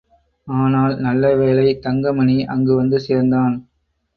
ஆனால், 0.47 0.93
நல்லவேளையாக 0.99 1.77
தங்கமணி 1.79 2.37
அங்கு 2.47 2.75
வந்து 2.75 2.99
சேர்ந்தான். 2.99 3.55